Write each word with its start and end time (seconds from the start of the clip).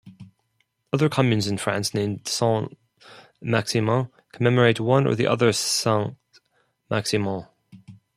Other 0.91 1.09
communes 1.09 1.45
in 1.45 1.59
France 1.59 1.93
named 1.93 2.27
Saint-Maximin 2.27 4.09
commemorate 4.31 4.79
one 4.79 5.05
or 5.05 5.13
the 5.13 5.27
other 5.27 5.53
Saints 5.53 6.17
Maximin. 6.89 7.45